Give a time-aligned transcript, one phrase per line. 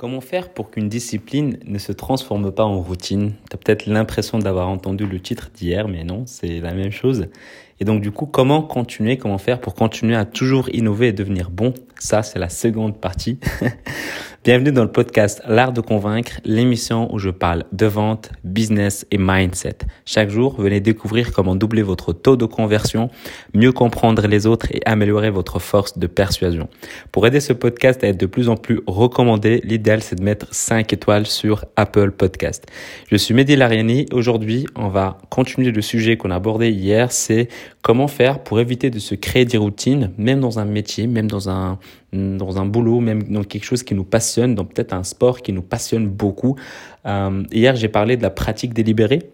[0.00, 3.34] Comment faire pour qu'une discipline ne se transforme pas en routine?
[3.50, 7.26] Tu as peut-être l'impression d'avoir entendu le titre d'hier, mais non, c'est la même chose.
[7.80, 11.50] Et donc du coup, comment continuer, comment faire pour continuer à toujours innover et devenir
[11.50, 11.74] bon?
[11.98, 13.40] Ça, c'est la seconde partie.
[14.42, 19.18] Bienvenue dans le podcast L'Art de Convaincre, l'émission où je parle de vente, business et
[19.18, 19.76] mindset.
[20.06, 23.10] Chaque jour, venez découvrir comment doubler votre taux de conversion,
[23.52, 26.70] mieux comprendre les autres et améliorer votre force de persuasion.
[27.12, 30.46] Pour aider ce podcast à être de plus en plus recommandé, l'idéal c'est de mettre
[30.54, 32.64] 5 étoiles sur Apple Podcast.
[33.10, 34.06] Je suis Mehdi Lariani.
[34.10, 37.48] Aujourd'hui, on va continuer le sujet qu'on a abordé hier, c'est
[37.82, 41.48] comment faire pour éviter de se créer des routines, même dans un métier, même dans
[41.48, 41.78] un
[42.12, 45.52] dans un boulot, même dans quelque chose qui nous passionne, dans peut-être un sport qui
[45.52, 46.56] nous passionne beaucoup.
[47.06, 49.30] Euh, hier, j'ai parlé de la pratique délibérée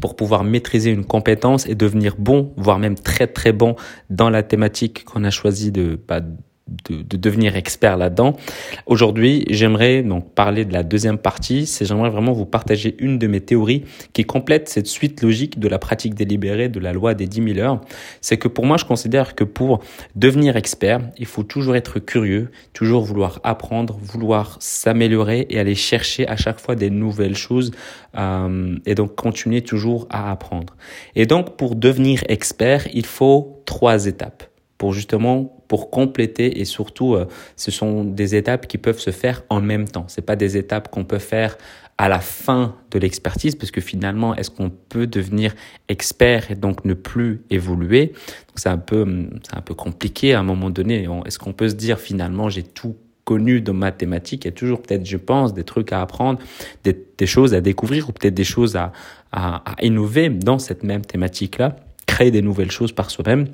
[0.00, 3.76] pour pouvoir maîtriser une compétence et devenir bon, voire même très très bon
[4.08, 6.20] dans la thématique qu'on a choisi de, bah,
[6.88, 8.36] de, de, devenir expert là-dedans.
[8.86, 11.66] Aujourd'hui, j'aimerais donc parler de la deuxième partie.
[11.66, 15.68] C'est j'aimerais vraiment vous partager une de mes théories qui complète cette suite logique de
[15.68, 17.80] la pratique délibérée de la loi des 10 000 heures.
[18.20, 19.80] C'est que pour moi, je considère que pour
[20.14, 26.26] devenir expert, il faut toujours être curieux, toujours vouloir apprendre, vouloir s'améliorer et aller chercher
[26.28, 27.72] à chaque fois des nouvelles choses
[28.16, 30.76] euh, et donc continuer toujours à apprendre.
[31.16, 34.49] Et donc, pour devenir expert, il faut trois étapes
[34.80, 39.42] pour justement pour compléter et surtout euh, ce sont des étapes qui peuvent se faire
[39.50, 40.06] en même temps.
[40.08, 41.58] C'est pas des étapes qu'on peut faire
[41.98, 45.54] à la fin de l'expertise parce que finalement est-ce qu'on peut devenir
[45.88, 48.06] expert et donc ne plus évoluer?
[48.06, 51.06] Donc c'est un peu c'est un peu compliqué à un moment donné.
[51.26, 54.80] Est-ce qu'on peut se dire finalement j'ai tout connu dans mathématiques, il y a toujours
[54.80, 56.40] peut-être, je pense, des trucs à apprendre,
[56.84, 58.92] des, des choses à découvrir ou peut-être des choses à,
[59.30, 63.46] à, à innover dans cette même thématique-là, créer des nouvelles choses par soi-même.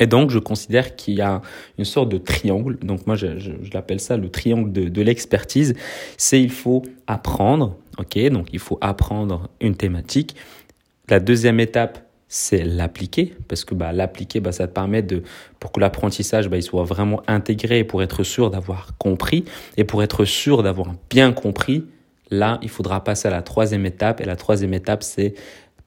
[0.00, 1.40] Et donc, je considère qu'il y a
[1.78, 2.78] une sorte de triangle.
[2.82, 5.74] Donc, moi, je, je, je l'appelle ça le triangle de, de l'expertise.
[6.16, 10.34] C'est il faut apprendre, ok Donc, il faut apprendre une thématique.
[11.08, 15.22] La deuxième étape, c'est l'appliquer, parce que bah, l'appliquer, bah, ça te permet de,
[15.60, 19.44] pour que l'apprentissage, bah, il soit vraiment intégré, pour être sûr d'avoir compris,
[19.76, 21.84] et pour être sûr d'avoir bien compris,
[22.30, 25.34] là, il faudra passer à la troisième étape, et la troisième étape, c'est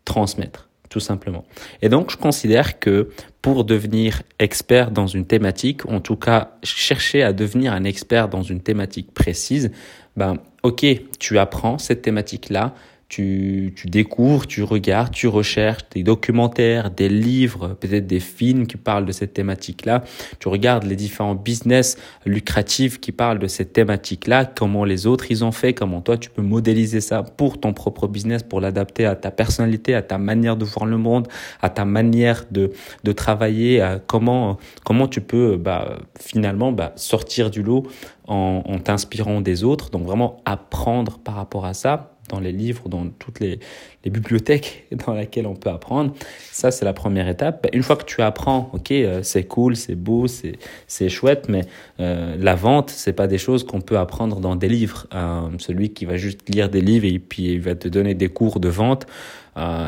[0.06, 1.46] transmettre tout simplement.
[1.82, 3.10] Et donc, je considère que
[3.42, 8.44] pour devenir expert dans une thématique, en tout cas, chercher à devenir un expert dans
[8.44, 9.72] une thématique précise,
[10.16, 10.86] ben, ok,
[11.20, 12.74] tu apprends cette thématique-là,
[13.10, 18.76] tu, tu découvres, tu regardes, tu recherches des documentaires, des livres, peut-être des films qui
[18.76, 20.04] parlent de cette thématique-là.
[20.40, 25.46] Tu regardes les différents business lucratifs qui parlent de cette thématique-là, comment les autres ils
[25.46, 29.16] ont fait, comment toi tu peux modéliser ça pour ton propre business, pour l'adapter à
[29.16, 31.30] ta personnalité, à ta manière de voir le monde,
[31.62, 32.72] à ta manière de,
[33.06, 37.88] de travailler, à comment, comment tu peux bah, finalement bah, sortir du lot
[38.28, 39.92] en, en t'inspirant des autres.
[39.92, 43.60] Donc vraiment apprendre par rapport à ça dans les livres, dans toutes les,
[44.06, 46.14] bibliothèques dans lesquelles on peut apprendre.
[46.52, 47.68] Ça, c'est la première étape.
[47.74, 51.66] Une fois que tu apprends, ok, euh, c'est cool, c'est beau, c'est chouette, mais
[52.00, 55.08] euh, la vente, c'est pas des choses qu'on peut apprendre dans des livres.
[55.14, 58.30] Euh, celui qui va juste lire des livres et puis il va te donner des
[58.30, 59.08] cours de vente,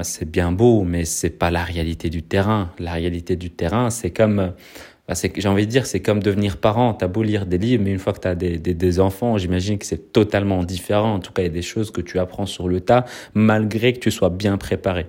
[0.01, 2.71] c'est bien beau, mais c'est pas la réalité du terrain.
[2.79, 4.53] La réalité du terrain, c'est comme
[5.09, 6.93] bah, j'ai envie de dire, c'est comme devenir parent.
[6.93, 9.85] T'as beau lire des livres, mais une fois que t'as des, des, enfants, j'imagine que
[9.87, 11.15] c'est totalement différent.
[11.15, 13.93] En tout cas, il y a des choses que tu apprends sur le tas, malgré
[13.93, 15.07] que tu sois bien préparé.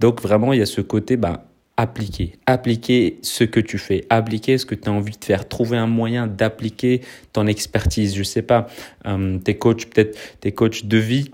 [0.00, 1.44] Donc vraiment, il y a ce côté, bah,
[1.76, 5.76] appliquer, appliquer ce que tu fais, appliquer ce que tu as envie de faire, trouver
[5.76, 7.02] un moyen d'appliquer
[7.34, 8.16] ton expertise.
[8.16, 8.68] Je sais pas,
[9.06, 11.30] euh, tes coachs, peut-être tes coachs de vie.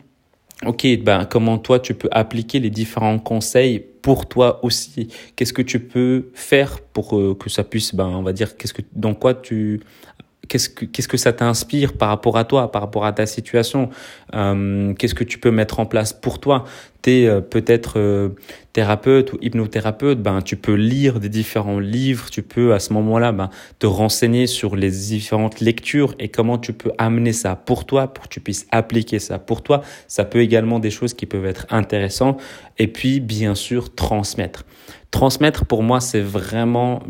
[0.67, 5.09] Ok, ben comment toi tu peux appliquer les différents conseils pour toi aussi?
[5.37, 8.75] Qu'est-ce que tu peux faire pour euh, que ça puisse, ben, on va dire, qu'est-ce
[8.75, 9.81] que, dans quoi tu,
[10.49, 13.91] qu'est-ce que, ça t'inspire par rapport à toi, par rapport à ta situation?
[14.35, 16.65] Euh, Qu'est-ce que tu peux mettre en place pour toi?
[17.01, 18.31] T'es euh, peut-être euh,
[18.73, 23.31] thérapeute ou hypnothérapeute, ben tu peux lire des différents livres, tu peux à ce moment-là
[23.31, 28.09] ben, te renseigner sur les différentes lectures et comment tu peux amener ça pour toi,
[28.09, 29.83] pour que tu puisses appliquer ça pour toi.
[30.09, 32.41] Ça peut également des choses qui peuvent être intéressantes
[32.79, 34.65] et puis bien sûr transmettre.
[35.13, 37.01] Transmettre pour moi c'est vraiment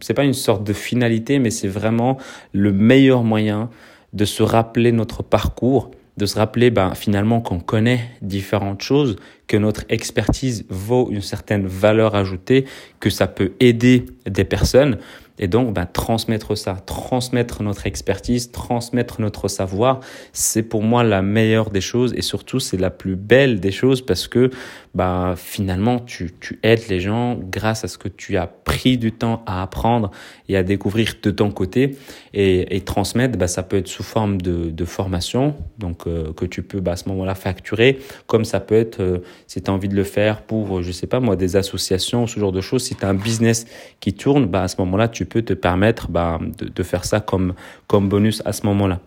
[0.00, 2.18] c'est pas une sorte de finalité mais c'est vraiment
[2.52, 3.70] le meilleur moyen
[4.12, 9.16] de se rappeler notre parcours, de se rappeler ben, finalement qu'on connaît différentes choses,
[9.46, 12.66] que notre expertise vaut une certaine valeur ajoutée,
[13.00, 14.98] que ça peut aider des personnes.
[15.38, 20.00] Et donc, ben, transmettre ça, transmettre notre expertise, transmettre notre savoir,
[20.32, 24.04] c'est pour moi la meilleure des choses et surtout c'est la plus belle des choses
[24.04, 24.50] parce que
[24.94, 29.10] bah finalement tu, tu aides les gens grâce à ce que tu as pris du
[29.10, 30.10] temps à apprendre
[30.48, 31.96] et à découvrir de ton côté
[32.34, 36.44] et, et transmettre bah ça peut être sous forme de, de formation donc euh, que
[36.44, 39.74] tu peux bah, à ce moment-là facturer comme ça peut être euh, si tu as
[39.74, 42.84] envie de le faire pour je sais pas moi des associations ce genre de choses
[42.84, 43.66] si tu as un business
[44.00, 47.20] qui tourne bah à ce moment-là tu peux te permettre bah de, de faire ça
[47.20, 47.54] comme
[47.86, 49.00] comme bonus à ce moment-là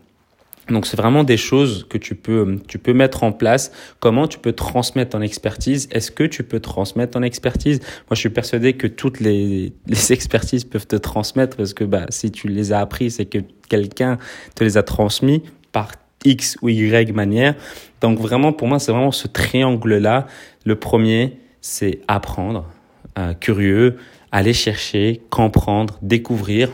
[0.69, 3.71] donc c'est vraiment des choses que tu peux tu peux mettre en place.
[3.99, 5.87] Comment tu peux transmettre ton expertise?
[5.91, 7.79] Est-ce que tu peux transmettre ton expertise?
[7.79, 12.05] Moi, je suis persuadé que toutes les, les expertises peuvent te transmettre parce que bah
[12.09, 13.39] si tu les as appris, c'est que
[13.69, 14.17] quelqu'un
[14.55, 15.91] te les a transmis par
[16.23, 17.53] X ou Y manière.
[18.01, 20.25] Donc vraiment pour moi, c'est vraiment ce triangle là.
[20.65, 22.65] Le premier, c'est apprendre,
[23.19, 23.97] euh, curieux,
[24.31, 26.71] aller chercher, comprendre, découvrir.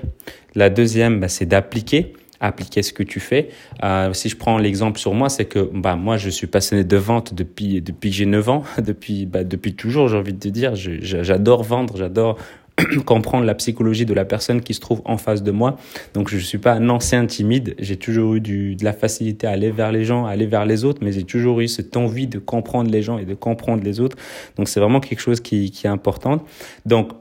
[0.56, 3.50] La deuxième, bah, c'est d'appliquer appliquer ce que tu fais.
[3.84, 6.98] Euh, si je prends l'exemple sur moi, c'est que bah, moi, je suis passionné de
[6.98, 10.50] vente depuis, depuis que j'ai 9 ans, depuis, bah, depuis toujours, j'ai envie de te
[10.50, 10.74] dire.
[10.76, 12.38] J'adore vendre, j'adore
[13.06, 15.78] comprendre la psychologie de la personne qui se trouve en face de moi.
[16.14, 19.46] Donc je ne suis pas un ancien timide, j'ai toujours eu du, de la facilité
[19.46, 21.96] à aller vers les gens, à aller vers les autres, mais j'ai toujours eu cette
[21.98, 24.18] envie de comprendre les gens et de comprendre les autres.
[24.58, 26.44] Donc c'est vraiment quelque chose qui, qui est important.
[26.86, 27.12] Donc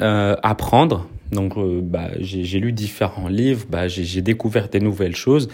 [0.00, 5.48] euh, apprendre, donc, euh, bah, j'ai lu différents livres, bah, j'ai découvert des nouvelles choses,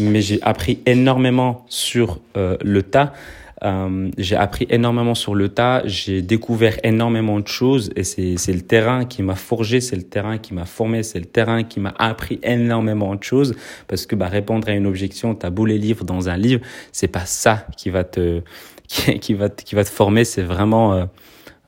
[0.00, 3.12] mais j'ai appris énormément sur euh, le tas.
[3.62, 8.60] Euh, j'ai appris énormément sur le tas, j'ai découvert énormément de choses et c'est le
[8.60, 11.94] terrain qui m'a forgé, c'est le terrain qui m'a formé, c'est le terrain qui m'a
[11.98, 13.54] appris énormément de choses
[13.88, 16.60] parce que bah, répondre à une objection, t'as beau les livres dans un livre,
[16.92, 18.42] c'est pas ça qui va te
[18.86, 21.04] qui, va qui va te former, c'est vraiment euh,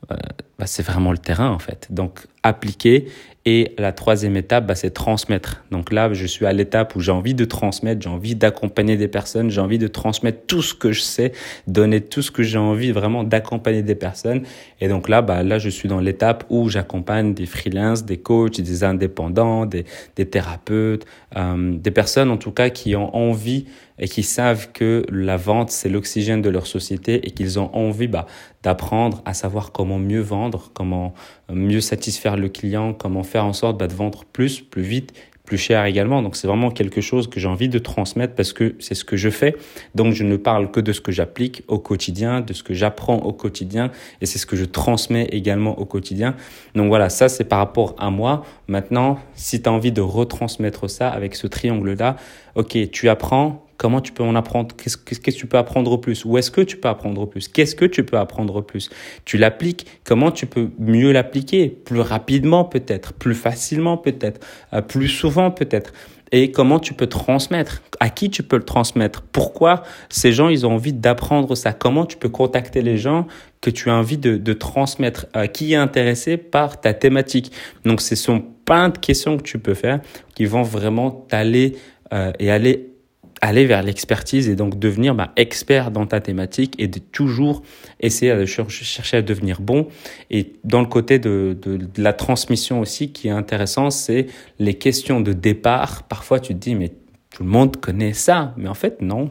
[0.08, 1.88] bah, c'est vraiment le terrain en fait.
[1.90, 3.08] Donc appliquer
[3.48, 5.64] et la troisième étape, bah, c'est transmettre.
[5.70, 9.06] Donc là, je suis à l'étape où j'ai envie de transmettre, j'ai envie d'accompagner des
[9.06, 11.31] personnes, j'ai envie de transmettre tout ce que je sais,
[11.69, 14.43] donner tout ce que j'ai envie vraiment d'accompagner des personnes.
[14.81, 18.60] Et donc là, bah, là, je suis dans l'étape où j'accompagne des freelances, des coachs,
[18.60, 19.84] des indépendants, des,
[20.16, 21.06] des thérapeutes,
[21.37, 23.66] euh, des personnes en tout cas qui ont envie
[23.99, 28.08] et qui savent que la vente, c'est l'oxygène de leur société et qu'ils ont envie
[28.08, 28.26] bah,
[28.62, 31.14] d'apprendre à savoir comment mieux vendre, comment
[31.52, 35.12] mieux satisfaire le client, comment faire en sorte bah, de vendre plus, plus vite,
[35.46, 36.20] plus cher également.
[36.20, 39.16] Donc c'est vraiment quelque chose que j'ai envie de transmettre parce que c'est ce que
[39.16, 39.56] je fais.
[39.94, 43.19] Donc je ne parle que de ce que j'applique au quotidien, de ce que j'apprends
[43.19, 43.90] au quotidien
[44.20, 46.34] et c'est ce que je transmets également au quotidien.
[46.75, 48.44] Donc voilà, ça c'est par rapport à moi.
[48.66, 52.16] Maintenant, si tu as envie de retransmettre ça avec ce triangle-là,
[52.56, 56.25] ok, tu apprends, Comment tu peux en apprendre Qu'est-ce que tu peux apprendre au plus?
[56.25, 57.49] Où est-ce que tu peux apprendre au plus?
[57.49, 58.90] Qu'est-ce que tu peux apprendre au plus?
[59.25, 59.87] Tu l'appliques.
[60.05, 61.69] Comment tu peux mieux l'appliquer?
[61.69, 64.40] Plus rapidement peut-être, plus facilement peut-être,
[64.73, 65.93] euh, plus souvent peut-être.
[66.32, 70.67] Et comment tu peux transmettre, à qui tu peux le transmettre, pourquoi ces gens ils
[70.67, 73.26] ont envie d'apprendre ça, comment tu peux contacter les gens
[73.61, 77.52] que tu as envie de, transmettre, à qui est intéressé par ta thématique?
[77.84, 80.00] Donc ce sont plein de questions que tu peux faire
[80.34, 81.76] qui vont vraiment t'aller
[82.12, 82.95] euh, et aller
[83.41, 87.62] aller vers l'expertise et donc devenir bah, expert dans ta thématique et de toujours
[88.00, 89.88] essayer de chercher à devenir bon.
[90.31, 91.56] Et dans le côté de,
[91.97, 94.27] la transmission aussi, qui est intéressant, c'est
[94.59, 96.05] les questions de départ.
[96.05, 96.93] Parfois, tu te dis, mais
[97.31, 98.55] tout le monde connaît ça.
[98.56, 99.31] Mais en fait, non.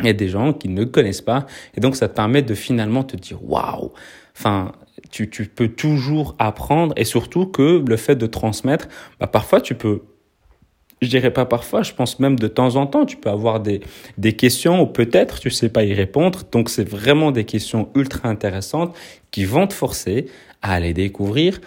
[0.00, 1.46] Il y a des gens qui ne connaissent pas.
[1.76, 3.92] Et donc, ça te permet de finalement te dire, waouh!
[4.36, 4.72] Enfin,
[5.10, 8.88] tu, tu peux toujours apprendre et surtout que le fait de transmettre,
[9.18, 10.02] bah, parfois tu peux
[11.00, 13.80] je dirais pas parfois, je pense même de temps en temps, tu peux avoir des,
[14.18, 16.40] des questions ou peut-être tu sais pas y répondre.
[16.52, 18.94] Donc c'est vraiment des questions ultra intéressantes
[19.30, 20.26] qui vont te forcer
[20.62, 21.60] à aller découvrir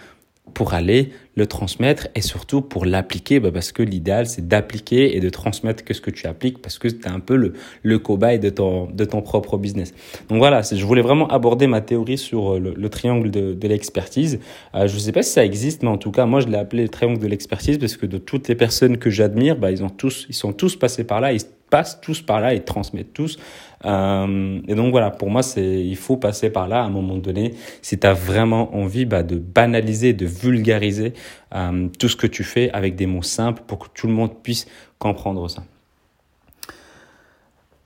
[0.52, 5.20] pour aller le transmettre et surtout pour l'appliquer bah parce que l'idéal c'est d'appliquer et
[5.20, 7.98] de transmettre que ce que tu appliques parce que tu es un peu le, le
[7.98, 9.92] cobaye de ton, de ton propre business.
[10.28, 13.68] Donc voilà, je voulais vraiment aborder ma théorie sur euh, le, le triangle de, de
[13.68, 14.38] l'expertise.
[14.74, 16.58] Euh, je ne sais pas si ça existe, mais en tout cas, moi je l'ai
[16.58, 19.84] appelé le triangle de l'expertise parce que de toutes les personnes que j'admire, bah, ils,
[19.96, 21.32] tous, ils sont tous passés par là,
[21.74, 23.36] passent tous par là, ils transmettent tous.
[23.84, 27.16] Euh, et donc voilà, pour moi, c'est il faut passer par là à un moment
[27.16, 31.14] donné si tu as vraiment envie bah, de banaliser, de vulgariser
[31.52, 34.40] euh, tout ce que tu fais avec des mots simples pour que tout le monde
[34.40, 34.68] puisse
[35.00, 35.64] comprendre ça.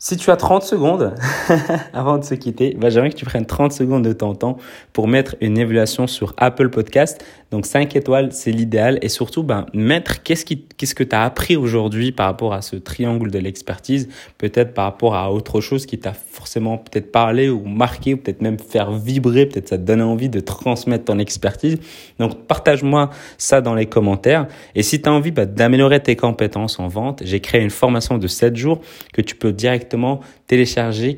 [0.00, 1.12] Si tu as 30 secondes
[1.92, 4.56] avant de se quitter, bah, j'aimerais que tu prennes 30 secondes de ton temps
[4.92, 7.24] pour mettre une évaluation sur Apple Podcast.
[7.50, 9.00] Donc 5 étoiles, c'est l'idéal.
[9.02, 12.62] Et surtout, ben, mettre qu'est-ce, qui, qu'est-ce que tu as appris aujourd'hui par rapport à
[12.62, 17.48] ce triangle de l'expertise, peut-être par rapport à autre chose qui t'a forcément peut-être parlé
[17.48, 21.18] ou marqué, ou peut-être même faire vibrer, peut-être ça te donne envie de transmettre ton
[21.18, 21.76] expertise.
[22.20, 24.46] Donc partage-moi ça dans les commentaires.
[24.76, 28.16] Et si tu as envie bah, d'améliorer tes compétences en vente, j'ai créé une formation
[28.16, 28.80] de 7 jours
[29.12, 30.20] que tu peux directement directement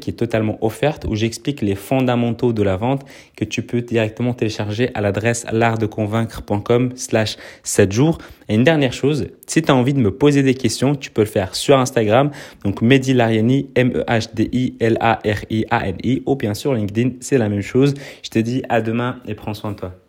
[0.01, 3.05] qui est totalement offerte, où j'explique les fondamentaux de la vente
[3.37, 8.19] que tu peux directement télécharger à l'adresse l'artdeconvaincre.com slash 7 jours.
[8.49, 11.23] Et une dernière chose, si tu as envie de me poser des questions, tu peux
[11.23, 12.31] le faire sur Instagram,
[12.65, 17.95] donc Mehdi Lariani, M-E-H-D-I-L-A-R-I-A-N-I, ou bien sûr LinkedIn, c'est la même chose.
[18.23, 20.00] Je te dis à demain et prends soin de toi.